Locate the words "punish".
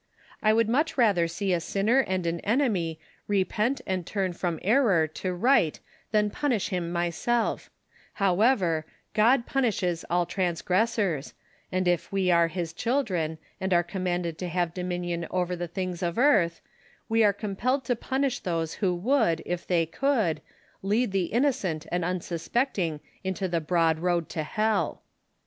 6.31-6.69, 17.95-18.39